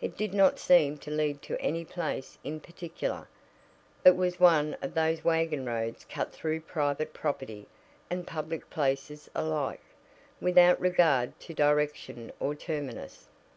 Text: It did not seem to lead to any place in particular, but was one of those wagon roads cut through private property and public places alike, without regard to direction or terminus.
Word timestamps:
It 0.00 0.16
did 0.16 0.32
not 0.32 0.60
seem 0.60 0.96
to 0.98 1.10
lead 1.10 1.42
to 1.42 1.60
any 1.60 1.84
place 1.84 2.38
in 2.44 2.60
particular, 2.60 3.26
but 4.04 4.14
was 4.14 4.38
one 4.38 4.74
of 4.80 4.94
those 4.94 5.24
wagon 5.24 5.64
roads 5.64 6.06
cut 6.08 6.32
through 6.32 6.60
private 6.60 7.12
property 7.12 7.66
and 8.08 8.24
public 8.28 8.70
places 8.70 9.28
alike, 9.34 9.82
without 10.40 10.78
regard 10.80 11.40
to 11.40 11.52
direction 11.52 12.30
or 12.38 12.54
terminus. 12.54 13.26